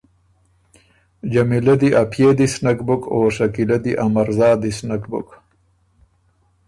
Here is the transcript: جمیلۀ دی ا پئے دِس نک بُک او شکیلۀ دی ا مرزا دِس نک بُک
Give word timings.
جمیلۀ 1.31 1.75
دی 1.81 1.89
ا 2.01 2.03
پئے 2.11 2.29
دِس 2.37 2.53
نک 2.63 2.79
بُک 2.87 3.01
او 3.13 3.19
شکیلۀ 3.35 3.77
دی 3.83 3.91
ا 4.03 4.05
مرزا 4.13 4.49
دِس 4.61 4.77
نک 4.89 5.03
بُک 5.11 5.27